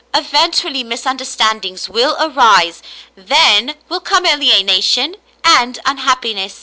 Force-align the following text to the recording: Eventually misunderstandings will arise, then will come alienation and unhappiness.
Eventually 0.15 0.83
misunderstandings 0.83 1.87
will 1.87 2.17
arise, 2.19 2.81
then 3.15 3.75
will 3.87 3.99
come 3.99 4.25
alienation 4.25 5.13
and 5.43 5.77
unhappiness. 5.85 6.59